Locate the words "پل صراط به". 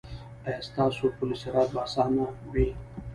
1.17-1.79